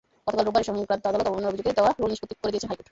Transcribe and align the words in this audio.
গতকাল 0.27 0.43
রোববার 0.45 0.63
এ–সংক্রান্ত 0.63 1.03
আদালত 1.09 1.27
অবমাননার 1.29 1.51
অভিযোগে 1.51 1.75
দেওয়া 1.77 1.91
রুল 1.99 2.09
নিষ্পত্তি 2.11 2.35
করে 2.41 2.51
দিয়েছেন 2.51 2.69
হাইকোর্ট। 2.69 2.79